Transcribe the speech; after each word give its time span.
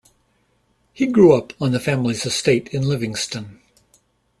He 0.93 1.05
grew 1.05 1.31
up 1.33 1.53
on 1.61 1.73
the 1.73 1.79
family's 1.79 2.25
estate 2.25 2.69
in 2.69 2.81
Livingston. 2.81 3.59